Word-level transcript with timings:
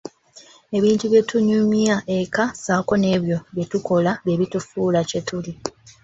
Ebintu 0.77 1.05
bye 1.11 1.21
tunyumya 1.29 1.95
eka 2.17 2.45
ssaako 2.53 2.93
n'ebyo 2.97 3.37
bye 3.53 3.65
tukola 3.71 4.11
bye 4.23 4.37
bitufuula 4.39 4.99
kye 5.09 5.19
tuli. 5.27 5.51